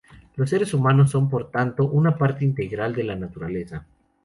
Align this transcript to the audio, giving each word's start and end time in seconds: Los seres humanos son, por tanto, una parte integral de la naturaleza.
Los 0.35 0.49
seres 0.49 0.73
humanos 0.73 1.11
son, 1.11 1.29
por 1.29 1.51
tanto, 1.51 1.85
una 1.85 2.17
parte 2.17 2.43
integral 2.43 2.95
de 2.95 3.03
la 3.03 3.15
naturaleza. 3.15 3.85